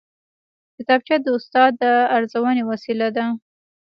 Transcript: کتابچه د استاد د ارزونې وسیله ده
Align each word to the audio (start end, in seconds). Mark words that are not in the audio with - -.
کتابچه 0.75 1.15
د 1.21 1.27
استاد 1.37 1.71
د 1.81 1.83
ارزونې 2.17 2.63
وسیله 2.71 3.07
ده 3.15 3.25